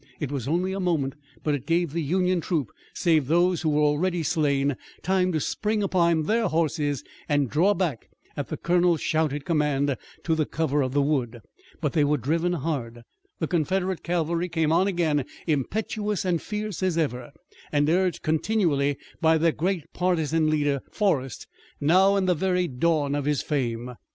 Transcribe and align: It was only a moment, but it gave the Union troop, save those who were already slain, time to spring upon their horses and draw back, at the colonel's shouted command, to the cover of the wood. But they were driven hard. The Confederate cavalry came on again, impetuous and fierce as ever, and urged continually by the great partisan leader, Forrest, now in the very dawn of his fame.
It 0.19 0.31
was 0.31 0.47
only 0.47 0.73
a 0.73 0.79
moment, 0.79 1.13
but 1.43 1.53
it 1.53 1.67
gave 1.67 1.93
the 1.93 2.01
Union 2.01 2.41
troop, 2.41 2.71
save 2.91 3.27
those 3.27 3.61
who 3.61 3.69
were 3.69 3.83
already 3.83 4.23
slain, 4.23 4.75
time 5.03 5.31
to 5.31 5.39
spring 5.39 5.83
upon 5.83 6.23
their 6.23 6.47
horses 6.47 7.03
and 7.29 7.47
draw 7.51 7.75
back, 7.75 8.09
at 8.35 8.47
the 8.47 8.57
colonel's 8.57 8.99
shouted 9.01 9.45
command, 9.45 9.95
to 10.23 10.33
the 10.33 10.47
cover 10.47 10.81
of 10.81 10.93
the 10.93 11.03
wood. 11.03 11.41
But 11.81 11.93
they 11.93 12.03
were 12.03 12.17
driven 12.17 12.53
hard. 12.53 13.03
The 13.37 13.45
Confederate 13.45 14.01
cavalry 14.01 14.49
came 14.49 14.71
on 14.71 14.87
again, 14.87 15.23
impetuous 15.45 16.25
and 16.25 16.41
fierce 16.41 16.81
as 16.81 16.97
ever, 16.97 17.31
and 17.71 17.87
urged 17.87 18.23
continually 18.23 18.97
by 19.21 19.37
the 19.37 19.51
great 19.51 19.93
partisan 19.93 20.49
leader, 20.49 20.81
Forrest, 20.89 21.45
now 21.79 22.15
in 22.15 22.25
the 22.25 22.33
very 22.33 22.67
dawn 22.67 23.13
of 23.13 23.25
his 23.25 23.43
fame. 23.43 23.93